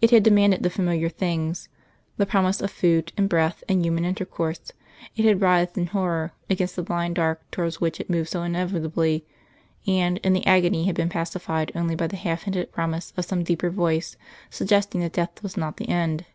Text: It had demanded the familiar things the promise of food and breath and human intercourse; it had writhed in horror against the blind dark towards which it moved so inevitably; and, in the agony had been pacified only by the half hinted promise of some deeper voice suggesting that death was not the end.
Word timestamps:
It 0.00 0.10
had 0.10 0.24
demanded 0.24 0.64
the 0.64 0.68
familiar 0.68 1.08
things 1.08 1.68
the 2.16 2.26
promise 2.26 2.60
of 2.60 2.72
food 2.72 3.12
and 3.16 3.28
breath 3.28 3.62
and 3.68 3.84
human 3.84 4.04
intercourse; 4.04 4.72
it 5.14 5.24
had 5.24 5.40
writhed 5.40 5.78
in 5.78 5.86
horror 5.86 6.32
against 6.50 6.74
the 6.74 6.82
blind 6.82 7.14
dark 7.14 7.48
towards 7.52 7.80
which 7.80 8.00
it 8.00 8.10
moved 8.10 8.30
so 8.30 8.42
inevitably; 8.42 9.24
and, 9.86 10.18
in 10.24 10.32
the 10.32 10.44
agony 10.44 10.86
had 10.86 10.96
been 10.96 11.08
pacified 11.08 11.70
only 11.76 11.94
by 11.94 12.08
the 12.08 12.16
half 12.16 12.42
hinted 12.42 12.72
promise 12.72 13.12
of 13.16 13.24
some 13.26 13.44
deeper 13.44 13.70
voice 13.70 14.16
suggesting 14.50 15.02
that 15.02 15.12
death 15.12 15.40
was 15.40 15.56
not 15.56 15.76
the 15.76 15.88
end. 15.88 16.26